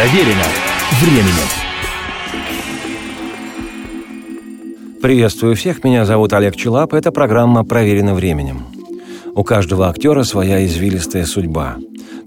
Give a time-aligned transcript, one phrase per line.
[0.00, 0.44] Проверено
[1.02, 1.48] временем.
[5.02, 8.62] Приветствую всех, меня зовут Олег Челап, это программа «Проверено временем».
[9.34, 11.76] У каждого актера своя извилистая судьба.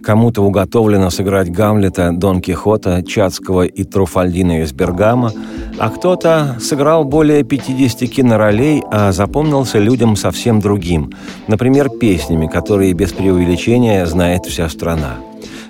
[0.04, 5.32] Кому-то уготовлено сыграть Гамлета, Дон Кихота, Чацкого и Труфальдина из Бергама,
[5.80, 11.12] а кто-то сыграл более 50 киноролей, а запомнился людям совсем другим,
[11.48, 15.16] например, песнями, которые без преувеличения знает вся страна.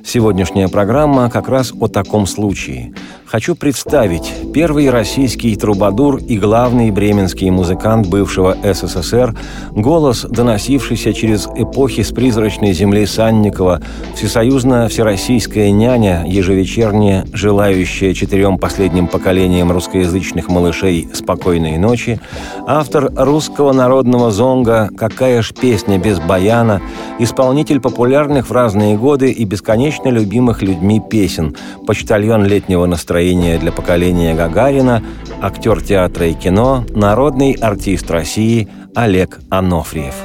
[0.05, 2.93] Сегодняшняя программа как раз о таком случае.
[3.25, 9.35] Хочу представить первый российский трубадур и главный бременский музыкант бывшего СССР,
[9.71, 13.81] голос, доносившийся через эпохи с призрачной земли Санникова,
[14.15, 22.19] всесоюзно-всероссийская няня, ежевечерняя, желающая четырем последним поколениям русскоязычных малышей спокойной ночи,
[22.67, 26.81] автор русского народного зонга «Какая ж песня без баяна»,
[27.17, 31.55] исполнитель популярных в разные годы и бесконечно бесконечно любимых людьми песен,
[31.85, 35.03] почтальон летнего настроения для поколения Гагарина,
[35.41, 40.15] актер театра и кино, народный артист России Олег Анофриев.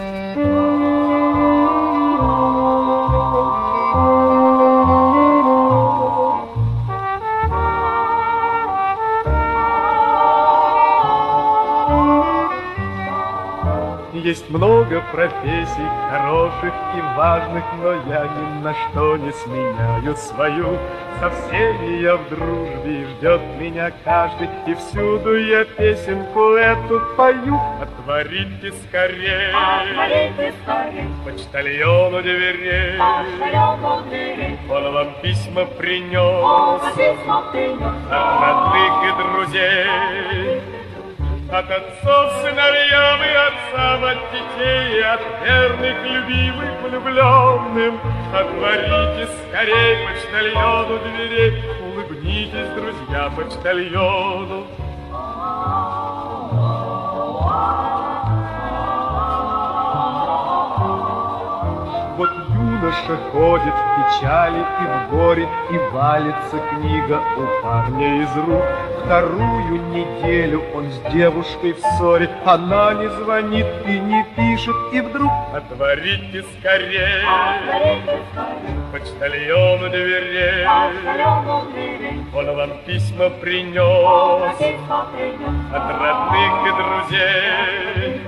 [14.15, 14.78] Есть много
[15.13, 20.79] профессий хороших и важных, но я ни на что не сменяю свою.
[21.21, 27.61] Со всеми я в дружбе, и ждет меня каждый, и всюду я песенку эту пою.
[27.83, 34.59] Отворите скорее, Отворите скорее, почтальону дверей, почтальону дверей.
[34.71, 39.87] он вам письма Он принес письма принес, от родных и друзей.
[41.51, 47.99] От отцов сыновьям и отцам от детей, от верных, любимых, влюбленным.
[48.35, 54.67] Отворите скорей почтальону дверей, улыбнитесь, друзья, почтальону.
[62.19, 68.88] Вот юноша ходит в печали и в горе, И валится книга у парня из рук.
[69.05, 75.31] Вторую неделю он с девушкой в ссоре, Она не звонит и не пишет, и вдруг
[75.53, 77.23] Отворите скорее скорее,
[78.93, 80.67] почтальону дверей.
[82.35, 84.57] Он вам письма принес,
[85.73, 88.28] от родных и друзей.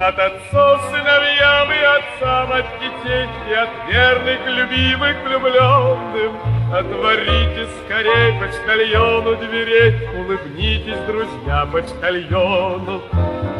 [0.00, 6.36] От отцов сыновьям и отцам от детей И от верных, любимых, влюбленным.
[6.72, 13.02] Отворите скорей почтальону дверей Улыбнитесь, друзья, почтальону.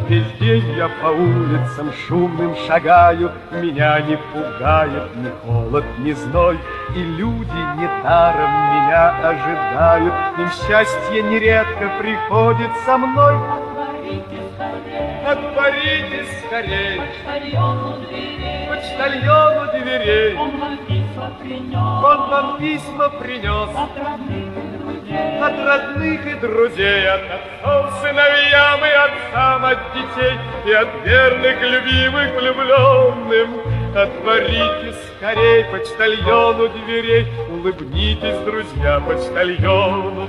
[0.08, 6.56] Весь день я по улицам шумным шагаю Меня не пугает ни холод, ни зной.
[6.94, 13.34] И люди недаром меня ожидают Им счастье нередко приходит со мной.
[13.34, 16.17] Отворите скорее, Отворите
[16.48, 18.68] скорей почтальону дверей.
[18.68, 20.34] почтальону дверей.
[20.36, 25.38] Он вам письма принес, Он вам письма принес от родных и друзей.
[25.40, 32.34] от родных и друзей, от отцов сыновьям и отцам, от детей и от верных, любимых,
[32.34, 33.60] влюбленным.
[33.94, 40.28] Отворите скорей почтальону дверей, улыбнитесь, друзья, почтальону.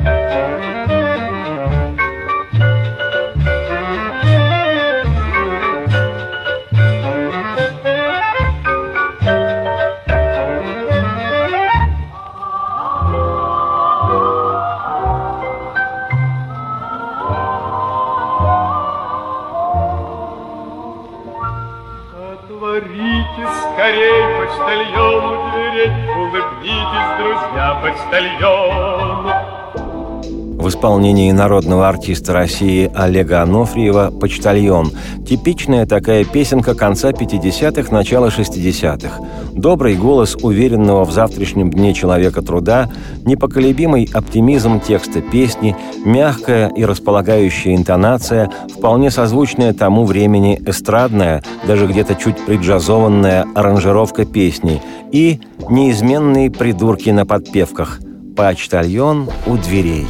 [0.00, 0.83] Отворите
[28.10, 29.54] друзья, почтальону.
[30.64, 34.92] В исполнении народного артиста России Олега Анофриева «Почтальон»–
[35.28, 39.20] типичная такая песенка конца 50-х, начала 60-х.
[39.54, 42.90] Добрый голос уверенного в завтрашнем дне человека труда,
[43.24, 52.16] непоколебимый оптимизм текста песни, мягкая и располагающая интонация, вполне созвучная тому времени эстрадная, даже где-то
[52.16, 55.38] чуть приджазованная аранжировка песни и
[55.70, 58.00] неизменные придурки на подпевках
[58.36, 60.06] «Почтальон у дверей».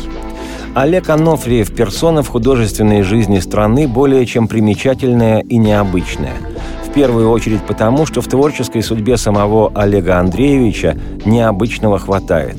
[0.75, 6.54] Олег Анофриев– персона в художественной жизни страны более чем примечательная и необычная.
[6.94, 12.56] Первую очередь потому, что в творческой судьбе самого Олега Андреевича необычного хватает.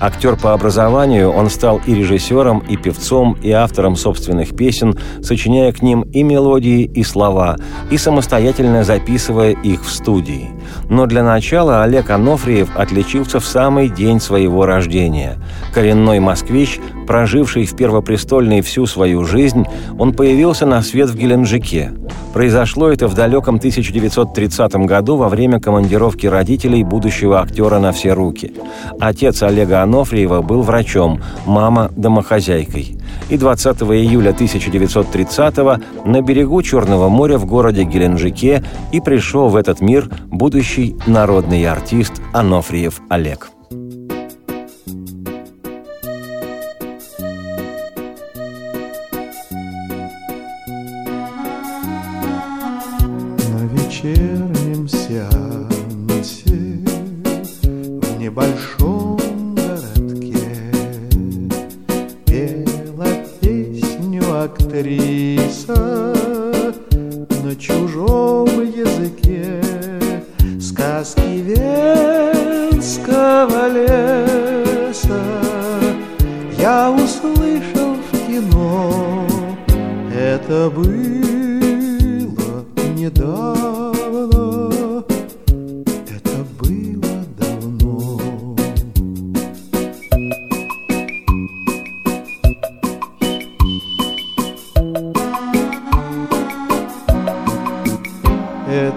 [0.00, 5.82] Актер по образованию, он стал и режиссером, и певцом, и автором собственных песен, сочиняя к
[5.82, 7.56] ним и мелодии, и слова,
[7.90, 10.48] и самостоятельно записывая их в студии–
[10.88, 15.36] Но для начала Олег Анофриев отличился в самый день своего рождения.
[15.72, 19.66] Коренной москвич, проживший в Первопрестольной всю свою жизнь,
[19.98, 21.92] он появился на свет в Геленджике.
[22.32, 28.52] Произошло это в далеком 1930 году во время командировки родителей будущего актера на все руки.
[28.98, 32.98] Отец Олега Анофриева был врачом, мама– домохозяйкой.
[33.28, 35.56] И 20 июля 1930
[36.04, 38.62] на берегу Черного моря в городе Геленджике
[38.92, 43.50] и пришел в этот мир будущий народный артист Анофриев Олег.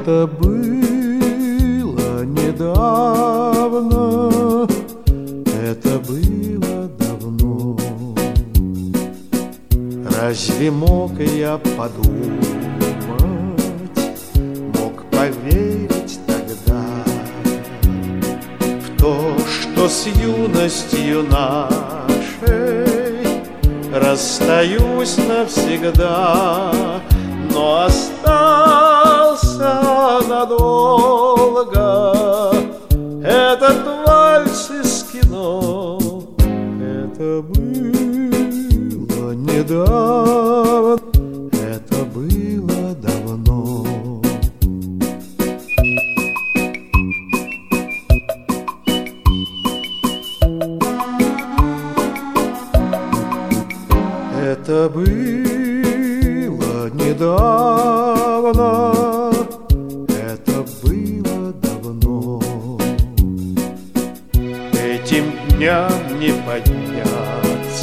[0.07, 0.56] Это было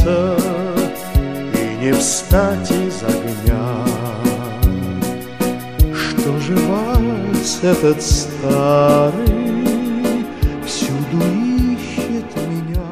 [0.05, 0.95] подняться
[1.55, 3.85] и не встать из огня.
[5.95, 9.15] Что же вас этот старый
[10.67, 12.85] всюду ищет меня?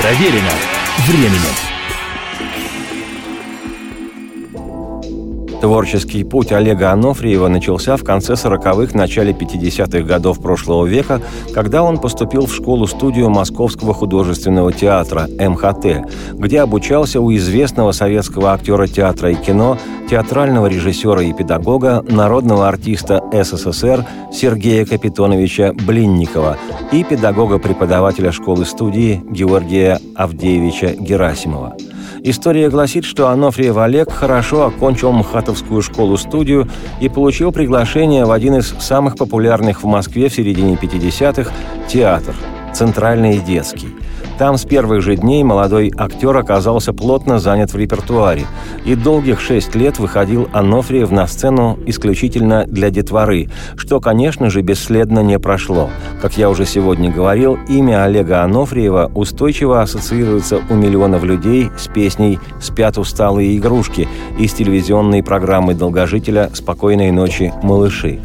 [0.00, 0.52] Проверено
[1.06, 1.65] временем.
[5.66, 11.20] Творческий путь Олега Анофриева начался в конце 40-х, начале 50-х годов прошлого века,
[11.52, 18.86] когда он поступил в школу-студию Московского художественного театра МХТ, где обучался у известного советского актера
[18.86, 19.76] театра и кино,
[20.08, 26.58] театрального режиссера и педагога, народного артиста СССР Сергея Капитоновича Блинникова
[26.92, 31.76] и педагога-преподавателя школы-студии Георгия Авдеевича Герасимова.
[32.28, 36.68] История гласит, что Анофриев Олег хорошо окончил МХАТовскую школу-студию
[37.00, 41.52] и получил приглашение в один из самых популярных в Москве в середине 50-х–
[41.88, 42.34] театр–
[42.74, 43.90] Центральный детский–
[44.38, 48.44] там с первых же дней молодой актер оказался плотно занят в репертуаре,
[48.84, 55.20] и долгих шесть лет выходил Анофриев на сцену исключительно для детворы, что, конечно же, бесследно
[55.20, 55.88] не прошло.
[56.20, 62.38] Как я уже сегодня говорил, имя Олега Анофриева устойчиво ассоциируется у миллионов людей с песней
[62.60, 64.06] «Спят усталые игрушки»
[64.38, 68.20] из телевизионной программы долгожителя «Спокойной ночи, малыши».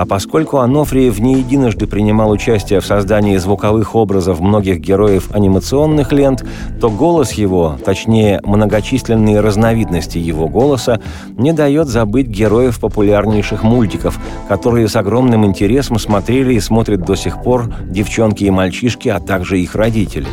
[0.00, 6.42] А поскольку Анофриев не единожды принимал участие в создании звуковых образов многих героев анимационных лент,
[6.80, 11.02] то голос его, точнее, многочисленные разновидности его голоса,
[11.36, 17.42] не дает забыть героев популярнейших мультиков, которые с огромным интересом смотрели и смотрят до сих
[17.42, 20.28] пор девчонки и мальчишки, а также их родители.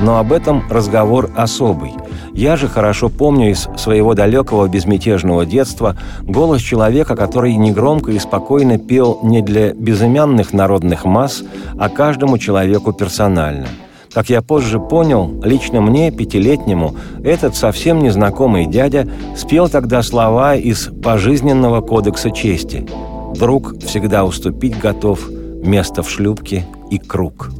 [0.00, 1.92] Но об этом разговор особый.
[2.34, 8.78] Я же хорошо помню из своего далекого безмятежного детства голос человека, который негромко и спокойно
[8.78, 11.42] пел не для безымянных народных масс,
[11.78, 13.66] а каждому человеку персонально.
[14.12, 20.90] Как я позже понял, лично мне, пятилетнему, этот совсем незнакомый дядя спел тогда слова из
[21.02, 22.86] пожизненного кодекса чести.
[23.34, 27.50] «Друг всегда уступить готов, место в шлюпке и круг».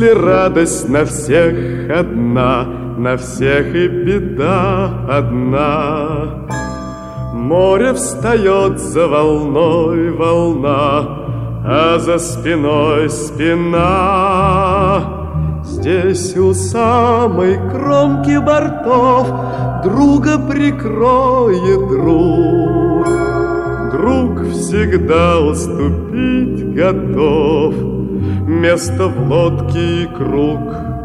[0.00, 2.64] Если радость на всех одна,
[2.96, 6.46] на всех и беда одна.
[7.34, 11.02] Море встает за волной волна,
[11.66, 13.90] а за спиной спина.
[15.64, 19.28] Здесь у самой кромки бортов
[19.84, 23.06] Друга прикроет друг.
[23.92, 27.89] Друг всегда уступить готов
[28.60, 30.60] Место в лодке и круг—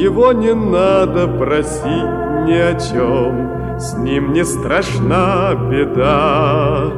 [0.00, 1.84] Его не надо просить
[2.46, 6.90] ни о чем, С ним не страшна беда.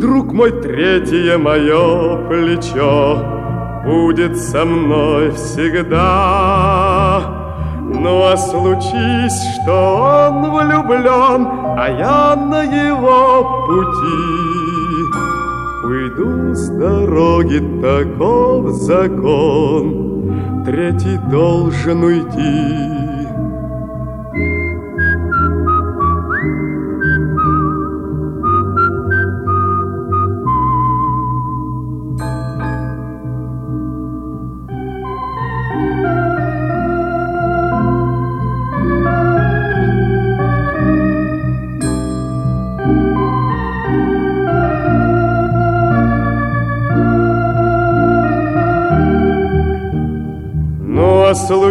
[0.00, 3.38] Друг мой, третье мое плечо
[3.84, 6.57] Будет со мной всегда.
[8.00, 14.48] Ну а случись, что он влюблен, А я на его пути
[15.84, 20.08] Уйду с дороги, таков закон—
[20.64, 22.87] третий должен уйти.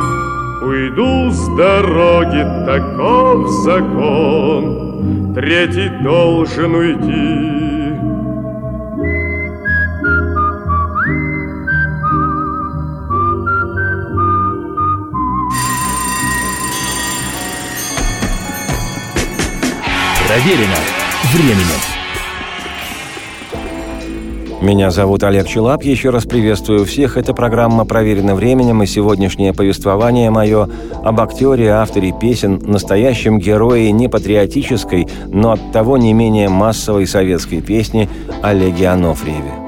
[0.65, 7.53] Уйду с дороги, таков закон, третий должен уйти.
[20.27, 20.81] Проверено
[21.35, 21.92] временем.
[24.63, 25.83] Меня зовут Олег Челап.
[25.83, 27.17] Еще раз приветствую всех.
[27.17, 30.69] Это программа «Проверено временем» и сегодняшнее повествование мое
[31.03, 37.61] об актере, авторе песен, настоящем герое не патриотической, но от того не менее массовой советской
[37.61, 38.09] песни
[38.41, 39.62] Олеге Анофриеве.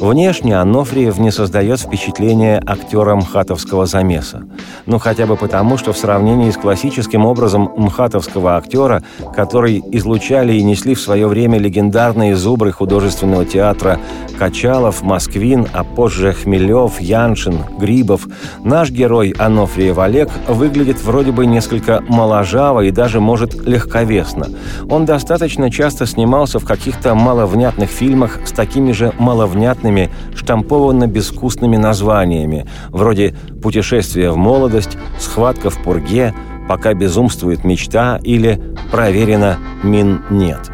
[0.00, 4.42] Внешне Анофриев не создает впечатления актера мхатовского замеса.
[4.86, 9.02] Ну, хотя бы потому, что в сравнении с классическим образом мхатовского актера,
[9.34, 13.98] который излучали и несли в свое время легендарные зубры художественного театра
[14.38, 18.26] Качалов, Москвин, а позже Хмелев, Яншин, Грибов,
[18.64, 24.48] наш герой Анофриев Олег выглядит вроде бы несколько моложаво и даже, может, легковесно.
[24.90, 32.66] Он достаточно часто снимался в каких-то маловнятных фильмах с такими же маловнятными разными штампованно-безвкусными названиями,
[32.88, 36.34] вроде «Путешествие в молодость», «Схватка в пурге»,
[36.66, 38.58] «Пока безумствует мечта» или
[38.90, 40.70] «Проверено, мин нет».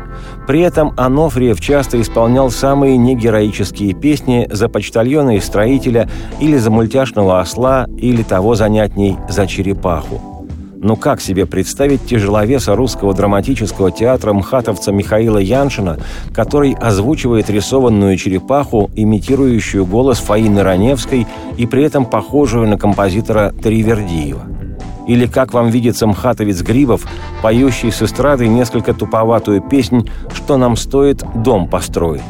[0.47, 6.09] При этом Анофриев часто исполнял самые негероические песни за почтальона и строителя
[6.41, 10.30] или за мультяшного осла, или того занятней за черепаху.
[10.83, 15.99] Но как себе представить тяжеловеса русского драматического театра МХАТовца Михаила Яншина,
[16.33, 21.27] который озвучивает рисованную черепаху, имитирующую голос Фаины Раневской
[21.59, 24.41] и при этом похожую на композитора Тривердиева?
[25.07, 27.07] Или как вам видится мхатовец Грибов,
[27.43, 32.23] поющий с эстрады несколько туповатую песнь «Что нам стоит дом построить?»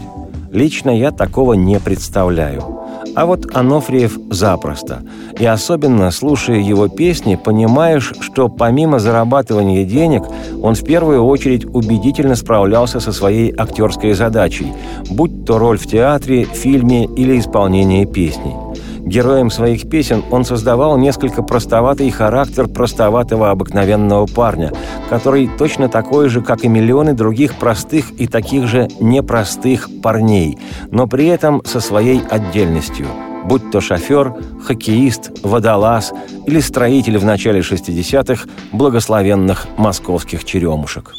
[0.51, 2.80] Лично я такого не представляю.
[3.15, 5.03] А вот Анофриев запросто.
[5.39, 10.23] И особенно, слушая его песни, понимаешь, что помимо зарабатывания денег,
[10.63, 14.73] он в первую очередь убедительно справлялся со своей актерской задачей,
[15.11, 18.70] будь то роль в театре, фильме или исполнение песней.
[19.05, 24.73] Героем своих песен он создавал несколько простоватый характер простоватого обыкновенного парня,
[25.09, 30.59] который точно такой же, как и миллионы других простых и таких же непростых парней,
[30.91, 33.07] но при этом со своей отдельностью
[33.45, 36.13] будь то шофер, хоккеист, водолаз
[36.47, 41.15] или строитель в начале 60-х благословенных московских черемушек.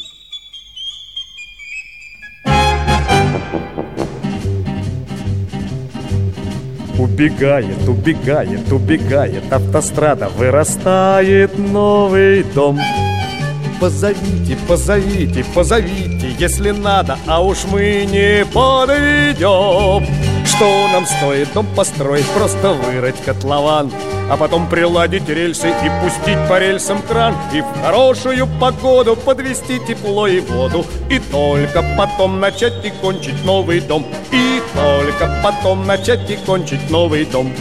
[7.02, 9.52] Убегает, убегает, убегает.
[9.52, 12.80] Автострада, вырастает новый дом.
[13.80, 20.06] Позовите, позовите, позовите, если надо, а уж мы не подведем
[20.46, 23.92] Что нам стоит дом построить, просто вырыть котлован
[24.32, 30.26] а потом приладить рельсы и пустить по рельсам кран И в хорошую погоду подвести тепло
[30.26, 36.38] и воду И только потом начать и кончить новый дом И только потом начать и
[36.38, 37.52] кончить новый дом.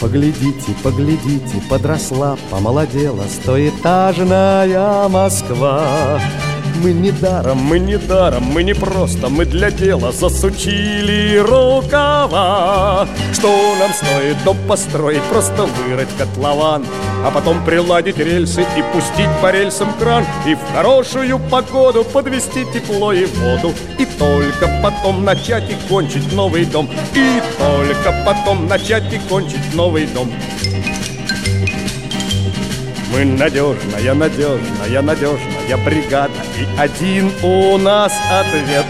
[0.00, 6.18] Поглядите, поглядите, подросла, помолодела Стоэтажная Москва
[6.76, 13.06] мы не даром, мы не даром, мы не просто, мы для дела засучили рукава.
[13.32, 13.48] Что
[13.78, 16.84] нам стоит дом построить, просто вырыть котлован,
[17.24, 23.12] а потом приладить рельсы и пустить по рельсам кран, и в хорошую погоду подвести тепло
[23.12, 29.18] и воду, и только потом начать и кончить новый дом, и только потом начать и
[29.28, 30.30] кончить новый дом.
[33.12, 38.86] Мы надежная, надежная, надежная бригада И один у нас ответ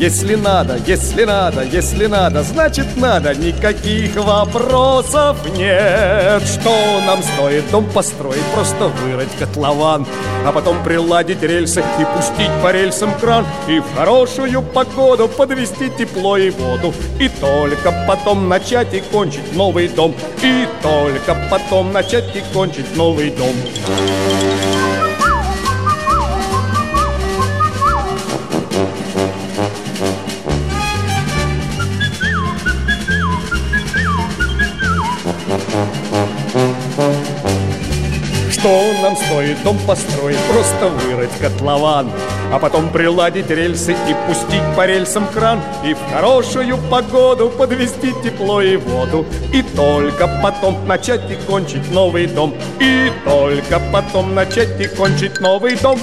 [0.00, 6.42] если надо, если надо, если надо, значит надо, никаких вопросов нет.
[6.42, 10.06] Что нам стоит дом построить, просто вырыть котлован,
[10.46, 16.38] а потом приладить рельсы и пустить по рельсам кран, и в хорошую погоду подвести тепло
[16.38, 22.42] и воду, и только потом начать и кончить новый дом, и только потом начать и
[22.54, 23.52] кончить новый дом.
[39.10, 42.08] Нам стоит дом построить, просто вырыть котлован,
[42.52, 48.62] а потом приладить рельсы и пустить по рельсам кран, и в хорошую погоду подвести тепло
[48.62, 54.86] и воду, и только потом начать и кончить новый дом, и только потом начать и
[54.86, 55.98] кончить новый дом.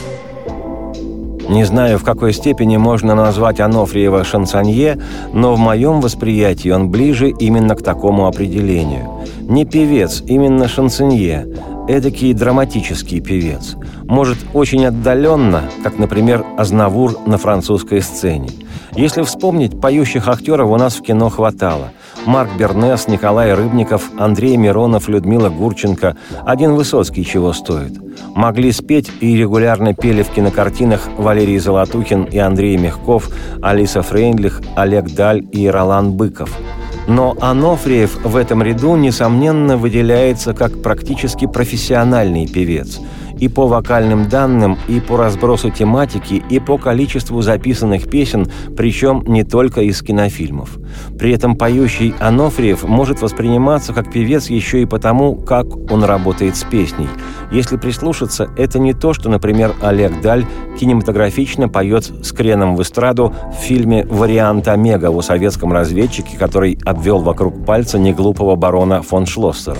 [1.48, 5.00] Не знаю, в какой степени можно назвать Анофриева шансонье,
[5.32, 9.24] но в моем восприятии он ближе именно к такому определению.
[9.48, 11.48] Не певец, именно шансонье,
[11.88, 13.76] эдакий драматический певец.
[14.04, 18.50] Может, очень отдаленно, как, например, Азнавур на французской сцене.
[18.95, 21.91] Если вспомнить, поющих актеров у нас в кино хватало.
[22.26, 26.17] Марк Бернес, Николай Рыбников, Андрей Миронов, Людмила Гурченко.
[26.45, 27.93] Один Высоцкий чего стоит.
[28.34, 33.30] Могли спеть и регулярно пели в кинокартинах Валерий Золотухин и Андрей Мягков,
[33.62, 36.50] Алиса Фрейндлих, Олег Даль и Ролан Быков–
[37.08, 43.00] но Анофриев в этом ряду, несомненно, выделяется как практически профессиональный певец–
[43.39, 49.43] и по вокальным данным, и по разбросу тематики, и по количеству записанных песен, причем не
[49.43, 50.78] только из кинофильмов.
[51.17, 56.63] При этом поющий Анофриев может восприниматься как певец еще и потому, как он работает с
[56.63, 57.08] песней.
[57.52, 60.45] Если прислушаться, это не то, что, например, Олег Даль
[60.80, 67.19] кинематографично поет с креном в эстраду в фильме «Вариант Омега» о советском разведчике, который обвел
[67.19, 69.78] вокруг пальца неглупого барона фон Шлоссера.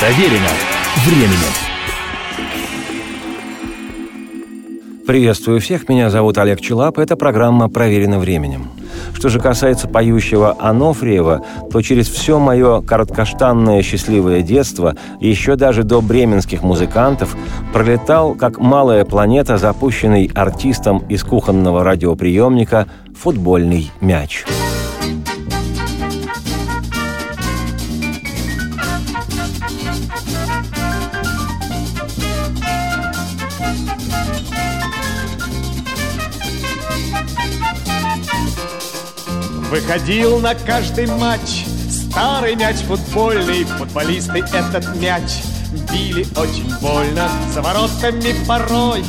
[0.00, 0.48] Проверено
[1.04, 1.52] временем.
[5.06, 8.70] Приветствую всех, меня зовут Олег Челап, это программа «Проверено временем».
[9.12, 16.00] Что же касается поющего Анофриева, то через все мое короткоштанное счастливое детство, еще даже до
[16.00, 17.36] бременских музыкантов,
[17.74, 24.46] пролетал, как малая планета, запущенный артистом из кухонного радиоприемника, футбольный мяч.
[39.70, 41.64] Выходил на каждый матч.
[41.88, 45.42] Старый мяч футбольный Футболисты этот мяч
[45.92, 49.04] Били очень больно За воротами порой.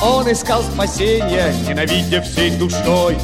[0.00, 3.18] Он искал спасения Ненавидя всей душой.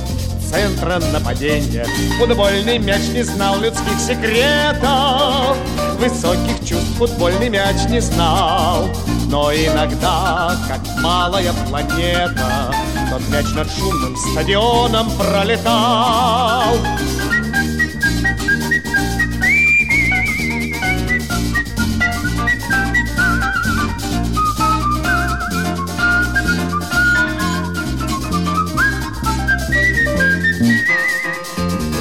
[0.47, 1.87] Центра нападения.
[2.19, 5.57] Футбольный мяч не знал людских секретов.
[5.99, 8.91] Высоких чувств футбольный мяч не знал.
[9.29, 12.74] Но иногда, как малая планета
[13.15, 16.75] Тот мяч над шумным стадионом пролетал.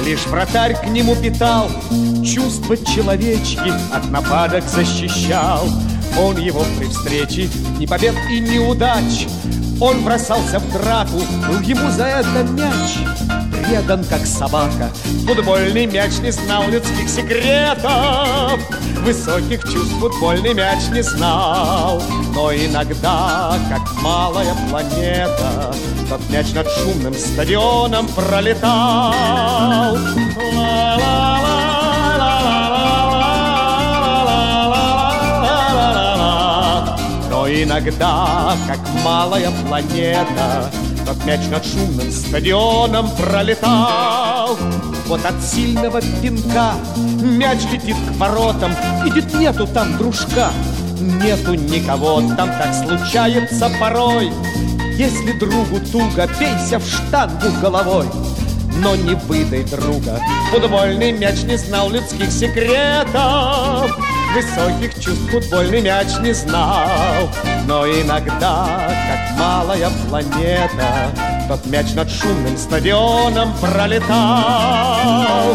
[0.04, 1.70] Лишь вратарь к нему питал
[2.24, 5.68] Чувства человечки От нападок защищал.
[6.18, 7.48] Он его при встрече
[7.78, 9.28] Ни побед и ни удач
[9.80, 12.98] Он бросался в драку Был ему за это мяч
[13.64, 14.90] предан, как собака.
[15.26, 18.60] Футбольный мяч не знал людских секретов,
[19.02, 22.02] Высоких чувств футбольный мяч не знал.
[22.34, 25.74] Но иногда, как малая планета,
[26.08, 29.96] Тот мяч над шумным стадионом пролетал.
[30.36, 31.23] Но
[37.62, 40.70] иногда, как малая планета,
[41.06, 44.58] Тот мяч над шумным стадионом пролетал.
[45.06, 48.72] Вот от сильного пинка мяч летит к воротам,
[49.04, 50.50] Видит, нету там дружка,
[50.98, 54.32] нету никого, там так случается порой.
[54.96, 58.06] Если другу туго, бейся в штангу головой.
[58.78, 63.96] Но не выдай друга, футбольный мяч не знал людских секретов.
[64.34, 67.30] Высоких чувств футбольный мяч не знал.
[67.68, 71.12] Но иногда, как малая планета,
[71.46, 75.54] Тот мяч над шумным стадионом пролетал.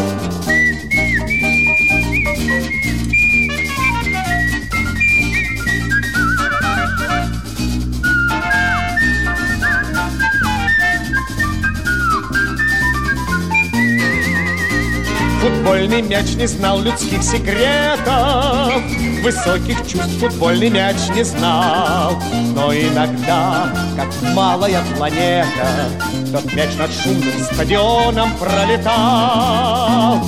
[15.70, 18.82] Футбольный мяч не знал людских секретов,
[19.24, 22.20] Высоких чувств футбольный мяч не знал.
[22.56, 25.92] Но иногда, как малая планета,
[26.34, 30.20] Тот мяч над шумным стадионом пролетал.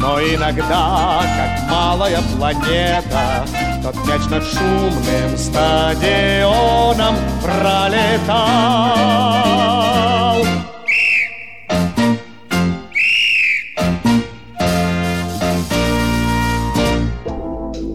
[0.00, 3.44] Но иногда, как малая планета,
[3.82, 8.78] Тот мяч над шумным стадионом пролетал.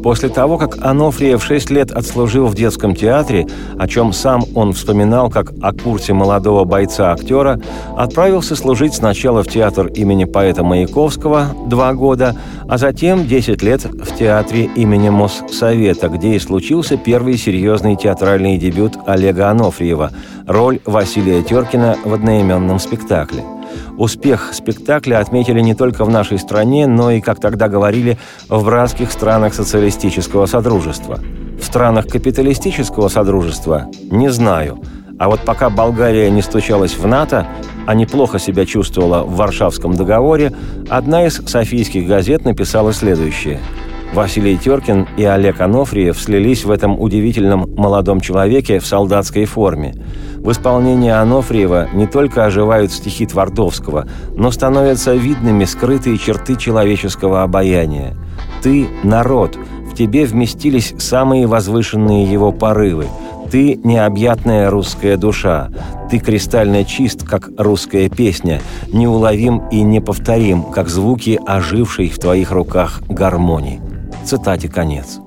[0.03, 3.47] После того, как Анофриев 6 лет отслужил в детском театре,
[3.79, 7.61] о чем сам он вспоминал как о курсе молодого бойца-актера,
[7.95, 12.35] отправился служить сначала в театр имени поэта Маяковского два года,
[12.67, 18.97] а затем 10 лет в театре имени Моссовета, где и случился первый серьезный театральный дебют
[19.05, 20.11] Олега Анофриева–
[20.47, 23.43] роль Василия Теркина в одноименном спектакле–
[23.97, 28.17] Успех спектакля отметили не только в нашей стране, но и, как тогда говорили,
[28.49, 31.19] в братских странах социалистического содружества.
[31.59, 34.79] В странах капиталистического содружества– не знаю.
[35.19, 37.45] А вот пока Болгария не стучалась в НАТО,
[37.85, 40.53] а неплохо себя чувствовала в Варшавском договоре,
[40.89, 43.59] одна из софийских газет написала следующее–
[44.13, 49.95] Василий Теркин и Олег Анофриев слились в этом удивительном молодом человеке в солдатской форме.
[50.37, 58.15] В исполнении Анофриева не только оживают стихи Твардовского, но становятся видными скрытые черты человеческого обаяния.
[58.61, 59.57] «Ты– народ»,
[59.93, 63.05] в тебе вместились самые возвышенные его порывы.
[63.51, 65.69] Ты– необъятная русская душа.
[66.09, 68.59] Ты кристально чист, как русская песня,
[68.91, 73.92] неуловим и неповторим, как звуки ожившей в твоих руках гармонии.
[74.25, 75.19] Цитате конец.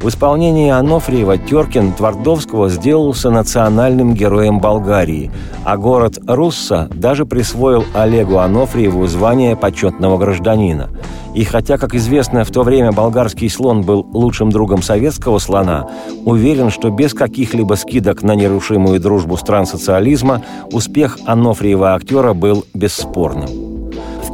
[0.00, 5.30] В исполнении Анофриева Теркин Твардовского сделался национальным героем Болгарии,
[5.64, 10.90] а город Русса даже присвоил Олегу Анофриеву звание почетного гражданина.
[11.34, 15.88] И хотя, как известно, в то время болгарский слон был лучшим другом советского слона,
[16.24, 23.65] уверен, что без каких-либо скидок на нерушимую дружбу стран социализма успех Анофриева актера был бесспорным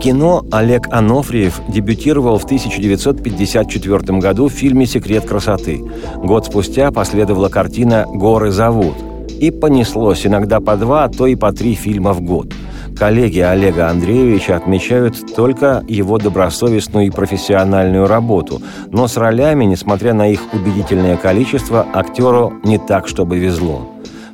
[0.02, 5.80] кино Олег Анофриев дебютировал в 1954 году в фильме «Секрет красоты».
[6.16, 8.94] Год спустя последовала картина «Горы зовут».
[9.38, 12.52] И понеслось иногда по два, а то и по три фильма в год.
[12.98, 18.60] Коллеги Олега Андреевича отмечают только его добросовестную и профессиональную работу,
[18.90, 23.88] но с ролями, несмотря на их убедительное количество, актеру не так, чтобы везло.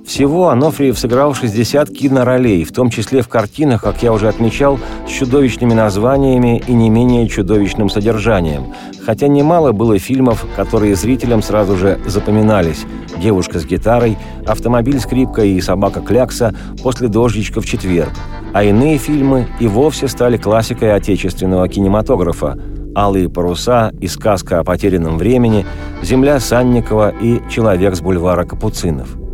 [0.08, 5.10] Всего Анофриев сыграл 60 киноролей, в том числе в картинах, как я уже отмечал, с
[5.10, 8.72] чудовищными названиями и не менее чудовищным содержанием.
[9.04, 12.86] Хотя немало было фильмов, которые зрителям сразу же запоминались.
[13.18, 14.16] «Девушка с гитарой»,
[14.46, 18.12] «Автомобиль скрипка» и «Собака клякса» после «Дождичка в четверг».
[18.54, 22.58] А иные фильмы и вовсе стали классикой отечественного кинематографа.
[22.96, 25.66] «Алые паруса» и «Сказка о потерянном времени»,
[26.00, 29.27] «Земля Санникова» и «Человек с бульвара Капуцинов».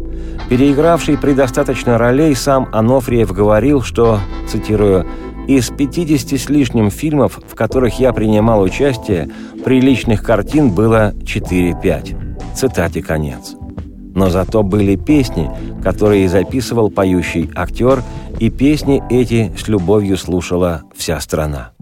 [0.48, 5.06] Переигравший предостаточно ролей, сам Анофриев говорил, что, цитирую,
[5.48, 9.30] «из 50 с лишним фильмов, в которых я принимал участие,
[9.64, 12.54] приличных картин было 4-5».
[12.54, 13.54] Цитате конец.
[14.14, 15.50] Но зато были песни,
[15.82, 18.02] которые записывал поющий актер,
[18.38, 21.72] и песни эти с любовью слушала вся страна.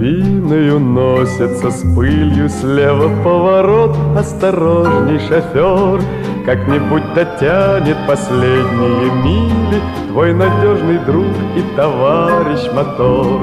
[0.00, 6.00] За кабиной уносится с пылью Слева поворот, осторожней, шофер
[6.46, 9.80] Как-нибудь дотянет последние мили.
[10.08, 13.40] Твой надежный друг и товарищ мотор.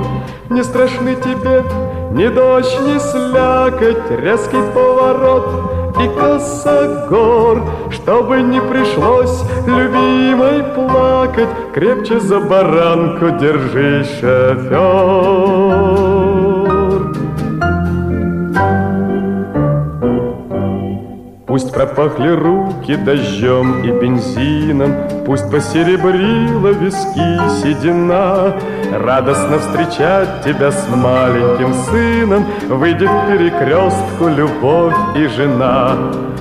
[0.50, 1.64] Не страшны тебе
[2.12, 5.48] ни дождь, ни слякоть Резкий поворот
[6.02, 7.64] и косогор.
[7.92, 16.07] Чтобы не пришлось любимой плакать Крепче за баранку держись, шофер
[21.78, 24.96] пропахли руки дождем и бензином,
[25.28, 27.30] Пусть посеребрила виски
[27.62, 28.56] седина,
[28.92, 35.96] Радостно встречать тебя с маленьким сыном Выйдет к перекрестку любовь и жена.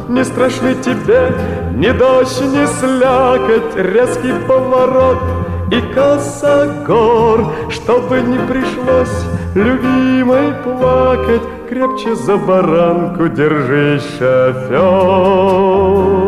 [0.08, 1.34] Не страшны тебе
[1.74, 9.24] ни дождь, ни слякоть, Резкий поворот и косогор, Чтобы не пришлось
[9.54, 16.25] любимой плакать, Крепче за баранку держись, шофер.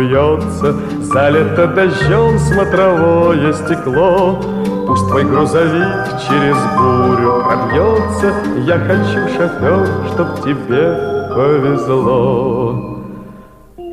[0.00, 4.40] Вьется, Залито дождем смотровое стекло.
[4.86, 8.34] Пусть твой грузовик через бурю пробьется,
[8.66, 13.04] Я хочу, шофер, чтоб тебе повезло.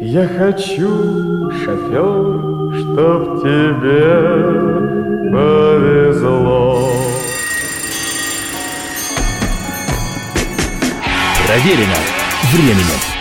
[0.01, 4.57] Я хочу, шофер, чтоб тебе
[5.31, 6.89] повезло.
[11.45, 11.95] Проверено
[12.51, 13.16] временем.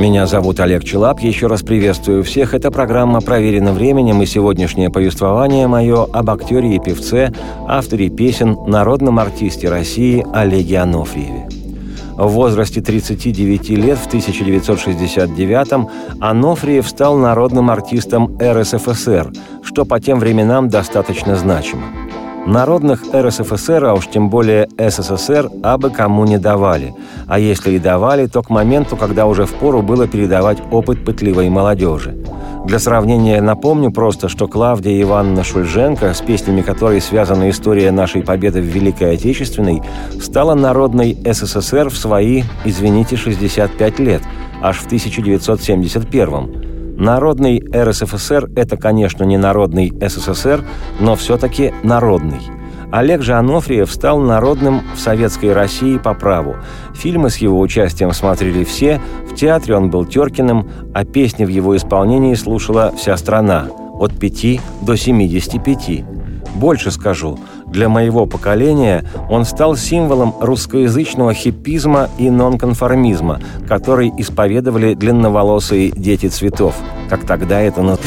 [0.00, 1.20] Меня зовут Олег Челап.
[1.20, 2.54] Еще раз приветствую всех.
[2.54, 7.34] Это программа «Проверено временем» и сегодняшнее повествование мое об актере и певце,
[7.68, 11.50] авторе песен, народном артисте России Олеге Анофриеве.
[12.16, 19.30] В возрасте 39 лет в 1969-м Анофриев стал народным артистом РСФСР,
[19.62, 21.82] что по тем временам достаточно значимо–
[22.46, 26.94] Народных РСФСР, а уж тем более СССР, абы кому не давали.
[27.28, 32.16] А если и давали, то к моменту, когда уже впору было передавать опыт пытливой молодежи.
[32.66, 38.60] Для сравнения напомню просто, что Клавдия Ивановна Шульженко, с песнями которой связана история нашей победы
[38.60, 39.82] в Великой Отечественной,
[40.20, 44.22] стала народной СССР в свои, извините, 65 лет,
[44.62, 46.79] аж в 1971 -м.
[47.00, 50.62] Народный РСФСР– это, конечно, не народный СССР,
[51.00, 52.42] но все-таки народный.
[52.92, 56.56] Олег же Анофриев стал народным в советской России по праву.
[56.94, 61.76] Фильмы с его участием смотрели все, в театре он был Теркиным, а песни в его
[61.76, 63.68] исполнении слушала вся страна–
[64.00, 66.04] от 5 до 75.
[66.54, 67.38] Больше скажу,
[67.70, 76.74] для моего поколения он стал символом русскоязычного хиппизма и нонконформизма, который исповедовали длинноволосые дети цветов,
[77.08, 78.00] как тогда это называлось.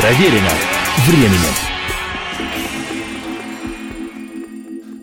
[0.00, 0.50] Проверено
[1.06, 1.72] временем.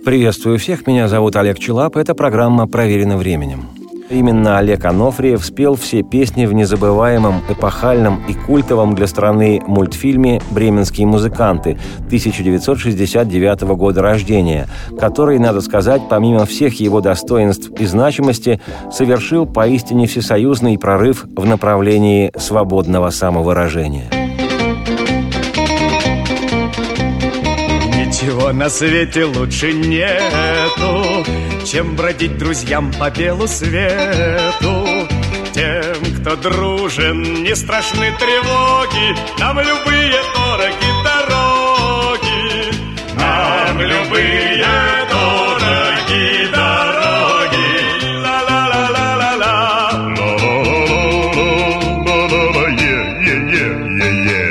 [0.06, 3.79] Приветствую всех, меня зовут Олег Челап, это программа «Проверено временем».
[4.10, 11.06] Именно Олег Анофриев спел все песни в незабываемом, эпохальном и культовом для страны мультфильме «Бременские
[11.06, 14.67] музыканты» 1969 года рождения,
[15.00, 18.60] который, надо сказать, помимо всех его достоинств и значимости,
[18.91, 24.10] совершил поистине всесоюзный прорыв в направлении свободного самовыражения.
[27.95, 31.24] Ничего на свете лучше нету,
[31.70, 35.08] чем бродить друзьям по белу свету.
[35.54, 42.72] Тем, кто дружен, не страшны тревоги, нам любые дороги дороги,
[43.16, 44.66] нам любые
[45.12, 47.68] дороги дороги.
[48.24, 49.92] Ла-ла-ла-ла-ла-ла.
[50.18, 52.66] Ла-ла-ла-ла-ла-ла-ла.
[52.80, 54.50] Е-е-е-е-е.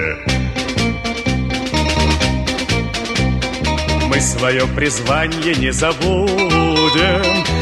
[4.08, 6.67] Мы свое призвание не забудем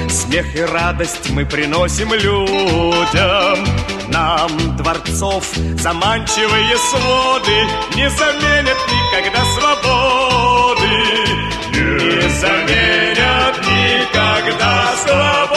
[0.08, 3.66] Смех и радость мы приносим людям.
[4.08, 5.44] Нам дворцов
[5.78, 10.86] Заманчивые своды Не заменят никогда свободы.
[11.72, 15.55] Не заменят никогда свободы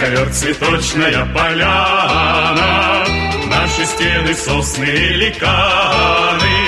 [0.00, 3.04] ковер цветочная поляна
[3.48, 6.58] Наши стены сосны и ликаны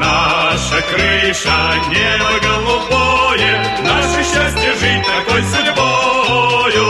[0.00, 6.88] Наша крыша небо голубое Наше счастье жить такой судьбою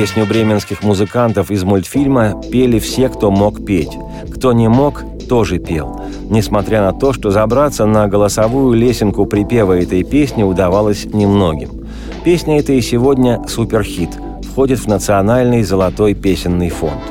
[0.02, 3.96] Песню бременских музыкантов из мультфильма пели все, кто мог петь.
[4.34, 6.02] Кто не мог, тоже пел.
[6.28, 11.86] Несмотря на то, что забраться на голосовую лесенку припева этой песни удавалось немногим.
[12.26, 14.10] Песня эта и сегодня суперхит,
[14.52, 17.04] входит в национальный золотой песенный фонд.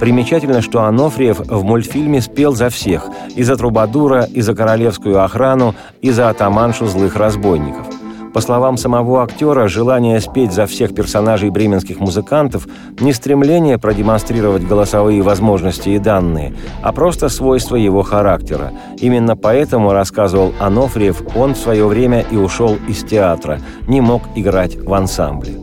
[0.00, 5.76] Примечательно, что Анофриев в мультфильме спел за всех– и за Трубадура, и за королевскую охрану,
[6.00, 7.86] и за атаманшу злых разбойников–
[8.32, 12.66] по словам самого актера, желание спеть за всех персонажей бременских музыкантов
[13.00, 18.72] не стремление продемонстрировать голосовые возможности и данные, а просто свойство его характера.
[18.98, 24.76] Именно поэтому, рассказывал Анофриев, он в свое время и ушел из театра, не мог играть
[24.76, 25.61] в ансамбле.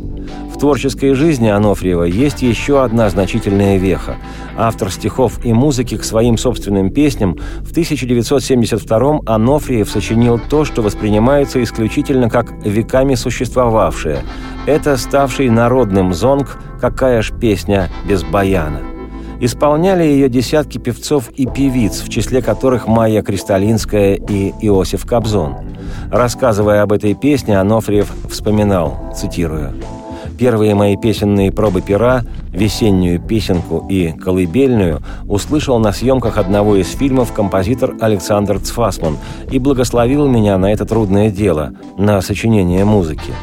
[0.60, 4.18] В творческой жизни Анофриева есть еще одна значительная веха.
[4.58, 11.64] Автор стихов и музыки к своим собственным песням в 1972-м Анофриев сочинил то, что воспринимается
[11.64, 14.20] исключительно как веками существовавшее.
[14.66, 18.82] Это ставший народным зонг «Какая ж песня без баяна».
[19.40, 25.56] Исполняли ее десятки певцов и певиц, в числе которых Майя Кристалинская и Иосиф Кобзон.
[26.12, 29.74] Рассказывая об этой песне, Анофриев вспоминал, цитирую,
[30.40, 37.34] Первые мои песенные пробы пера, весеннюю песенку и колыбельную, услышал на съемках одного из фильмов
[37.34, 39.18] композитор Александр Цфасман
[39.52, 43.34] и благословил меня на это трудное дело, на сочинение музыки.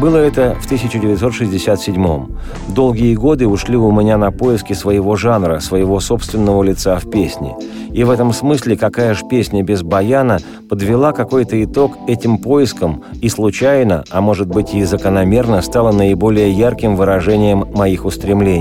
[0.00, 2.36] Было это в 1967-м.
[2.68, 7.54] Долгие годы ушли у меня на поиски своего жанра, своего собственного лица в песне.
[7.92, 13.28] И в этом смысле какая ж песня без баяна подвела какой-то итог этим поискам и
[13.28, 18.51] случайно, а может быть и закономерно, стала наиболее ярким выражением моих устремлений.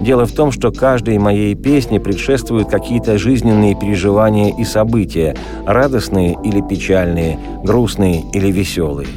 [0.00, 6.62] Дело в том, что каждой моей песне предшествуют какие-то жизненные переживания и события, радостные или
[6.62, 9.08] печальные, грустные или веселые.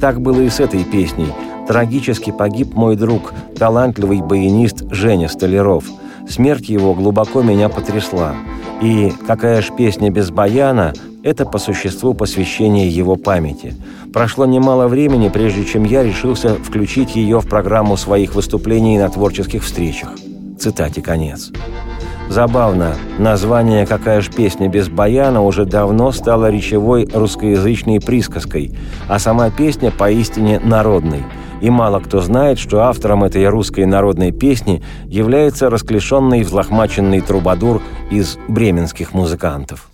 [0.00, 1.28] Так было и с этой песней.
[1.66, 5.84] Трагически погиб мой друг, талантливый баянист Женя Столяров.
[6.28, 8.34] Смерть его глубоко меня потрясла.
[8.82, 10.92] И «Какая ж песня без баяна»—
[11.26, 13.74] это по существу посвящение его памяти.
[14.12, 19.64] Прошло немало времени, прежде чем я решился включить ее в программу своих выступлений на творческих
[19.64, 20.10] встречах.
[20.56, 21.50] Цитате конец.
[22.28, 29.50] Забавно, название «Какая ж песня без баяна» уже давно стало речевой русскоязычной присказкой, а сама
[29.50, 31.24] песня поистине народной.
[31.60, 38.38] И мало кто знает, что автором этой русской народной песни является расклешенный взлохмаченный трубадур из
[38.46, 39.88] бременских музыкантов.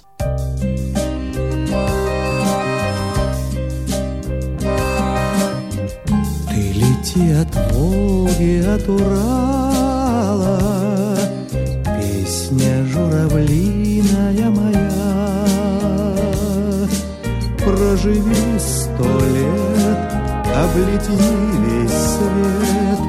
[7.02, 10.58] Лети от Волги, от Урала,
[12.00, 14.90] Песня журавлиная моя.
[17.58, 20.00] Проживи сто лет,
[20.64, 21.16] облети
[21.66, 23.00] весь свет,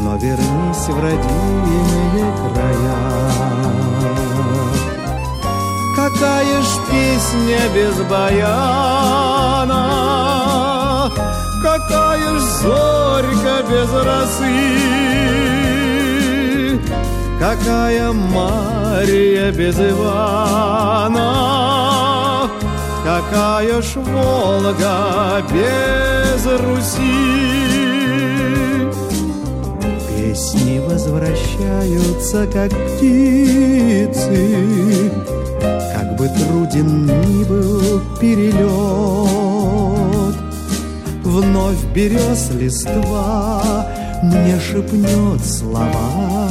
[0.00, 2.98] Но вернись в родимые края.
[5.94, 10.05] Какая ж песня без баяна,
[11.62, 14.56] Какая ж зорька без росы,
[17.38, 21.30] Какая Мария без Ивана,
[23.04, 27.46] Какая ж Волга без Руси.
[30.36, 34.40] Песни возвращаются, как птицы,
[35.94, 39.45] как бы труден ни был перелет,
[41.36, 43.84] Вновь берез листва
[44.22, 46.48] мне шепнет слова,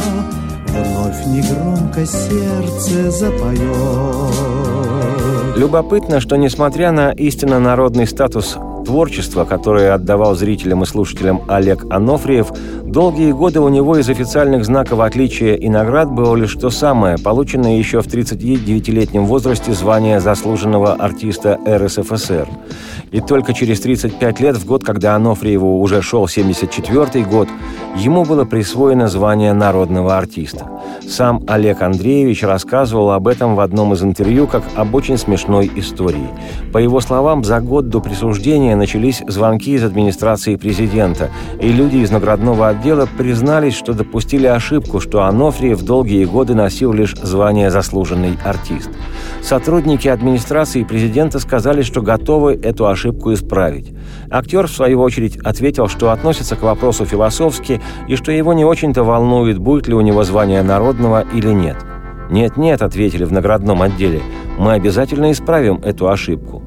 [0.68, 3.58] Вновь негромко сердце запоет.
[5.58, 12.52] Любопытно, что несмотря на истинно народный статус творчества, которое отдавал зрителям и слушателям Олег Анофриев,
[12.96, 17.78] долгие годы у него из официальных знаков отличия и наград было лишь то самое, полученное
[17.78, 22.48] еще в 39-летнем возрасте звание заслуженного артиста РСФСР.
[23.12, 27.50] И только через 35 лет, в год, когда Анофриеву уже шел 74-й год,
[27.98, 30.66] ему было присвоено звание народного артиста.
[31.06, 36.30] Сам Олег Андреевич рассказывал об этом в одном из интервью как об очень смешной истории.
[36.72, 41.30] По его словам, за год до присуждения начались звонки из администрации президента,
[41.60, 42.85] и люди из наградного отдела
[43.18, 48.90] признались, что допустили ошибку, что Анофриев долгие годы носил лишь звание «заслуженный артист».
[49.42, 53.94] Сотрудники администрации президента сказали, что готовы эту ошибку исправить.
[54.30, 59.04] Актер, в свою очередь, ответил, что относится к вопросу философски и что его не очень-то
[59.04, 61.78] волнует, будет ли у него звание народного или нет.
[62.30, 64.22] «Нет-нет»,— ответили в наградном отделе,—
[64.58, 66.65] «мы обязательно исправим эту ошибку».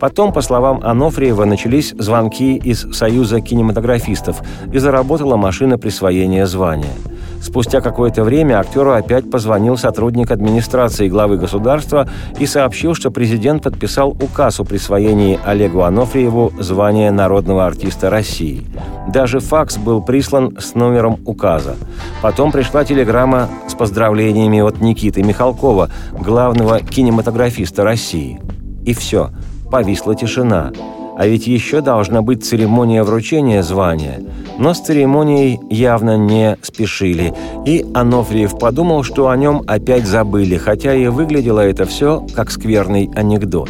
[0.00, 4.42] Потом, по словам Анофриева, начались звонки из Союза кинематографистов
[4.72, 6.94] и заработала машина присвоения звания.
[7.42, 14.10] Спустя какое-то время актеру опять позвонил сотрудник администрации главы государства и сообщил, что президент подписал
[14.10, 18.66] указ о присвоении Олегу Анофриеву звания народного артиста России.
[19.08, 21.76] Даже факс был прислан с номером указа.
[22.22, 28.40] Потом пришла телеграмма с поздравлениями от Никиты Михалкова, главного кинематографиста России.
[28.84, 29.30] И все,
[29.70, 30.72] повисла тишина–
[31.20, 34.22] а ведь еще должна быть церемония вручения звания.
[34.58, 37.34] Но с церемонией явно не спешили,
[37.66, 43.10] и Анофриев подумал, что о нем опять забыли, хотя и выглядело это все как скверный
[43.14, 43.68] анекдот.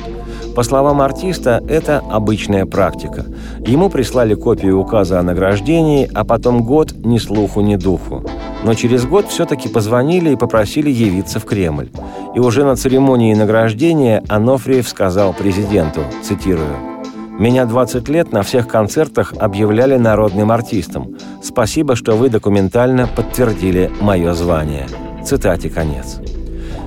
[0.60, 3.24] По словам артиста, это обычная практика.
[3.60, 8.22] Ему прислали копию указа о награждении, а потом год ни слуху, ни духу.
[8.62, 11.88] Но через год все-таки позвонили и попросили явиться в Кремль.
[12.34, 16.76] И уже на церемонии награждения Анофриев сказал президенту, цитирую,
[17.38, 21.16] меня 20 лет на всех концертах объявляли народным артистом.
[21.42, 24.86] Спасибо, что вы документально подтвердили мое звание.
[25.24, 26.20] Цитате конец.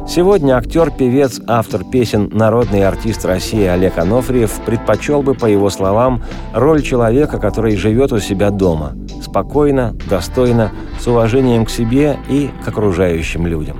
[0.05, 6.21] Сегодня актер, певец, автор песен, народный артист России Олег Анофриев предпочел бы, по его словам,
[6.53, 8.93] роль человека, который живет у себя дома.
[9.23, 13.77] Спокойно, достойно, с уважением к себе и к окружающим людям.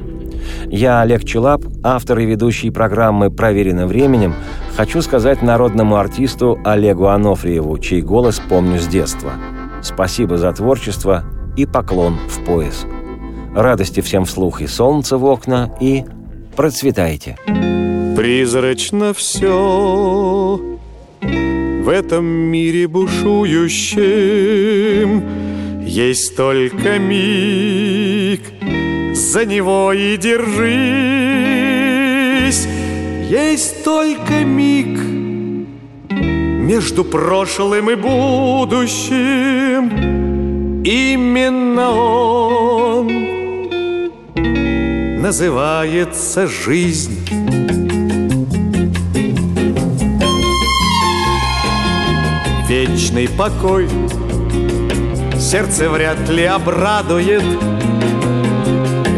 [0.67, 4.33] Я, Олег Челап, автор и ведущий программы «Проверено временем»,
[4.75, 9.33] хочу сказать народному артисту Олегу Анофриеву, чей голос помню с детства.
[9.81, 11.23] Спасибо за творчество
[11.57, 12.85] и поклон в пояс.
[13.55, 16.03] Радости всем вслух и солнца в окна, и
[16.55, 17.37] процветайте.
[18.17, 20.59] Призрачно все
[21.21, 23.83] в этом мире бушующем
[25.85, 28.41] Есть только миг,
[29.13, 31.03] за него и держись
[33.29, 34.99] есть только миг
[36.09, 39.89] между прошлым и будущим.
[40.83, 42.62] Именно он
[45.23, 47.17] называется жизнь.
[52.67, 53.87] Вечный покой
[55.39, 57.41] сердце вряд ли обрадует.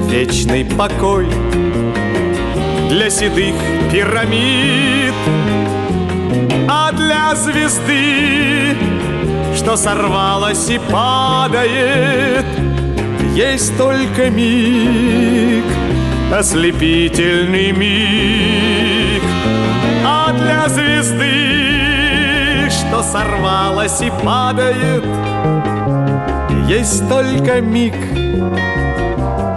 [0.07, 1.25] Вечный покой
[2.87, 3.55] для седых
[3.91, 5.15] пирамид,
[6.69, 8.77] а для звезды,
[9.55, 12.45] что сорвалась и падает,
[13.33, 15.65] есть только миг,
[16.31, 19.23] ослепительный миг,
[20.05, 25.03] а для звезды, что сорвалась и падает,
[26.67, 27.95] есть только миг,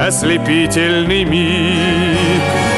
[0.00, 2.77] ослепительный миг.